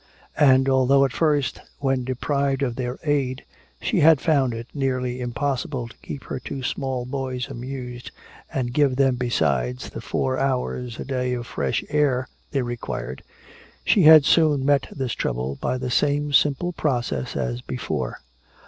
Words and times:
And 0.39 0.67
although 0.67 1.05
at 1.05 1.13
first, 1.13 1.61
when 1.77 2.03
deprived 2.03 2.63
of 2.63 2.75
their 2.75 2.97
aid, 3.03 3.45
she 3.79 3.99
had 3.99 4.19
found 4.19 4.51
it 4.51 4.65
nearly 4.73 5.21
impossible 5.21 5.87
to 5.89 5.97
keep 5.97 6.23
her 6.23 6.39
two 6.39 6.63
small 6.63 7.05
boys 7.05 7.49
amused 7.49 8.09
and 8.51 8.73
give 8.73 8.95
them 8.95 9.15
besides 9.17 9.91
the 9.91 10.01
four 10.01 10.39
hours 10.39 10.99
a 10.99 11.05
day 11.05 11.33
of 11.33 11.45
fresh 11.45 11.83
air 11.89 12.27
they 12.49 12.63
required, 12.63 13.21
she 13.85 14.01
had 14.01 14.25
soon 14.25 14.65
met 14.65 14.87
this 14.91 15.13
trouble 15.13 15.59
by 15.61 15.77
the 15.77 15.91
same 15.91 16.33
simple 16.33 16.73
process 16.73 17.35
as 17.35 17.61
before. 17.61 18.21